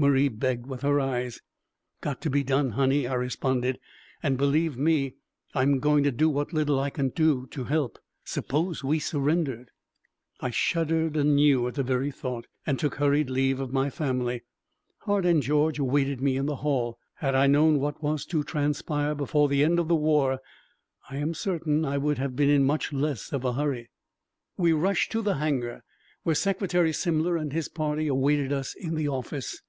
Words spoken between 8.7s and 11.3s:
we surrendered!" I shuddered